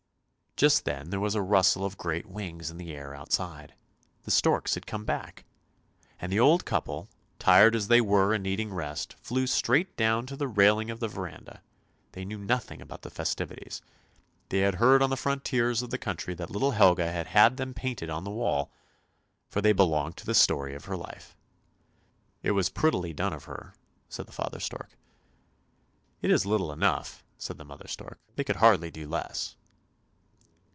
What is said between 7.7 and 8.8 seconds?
as they were and needing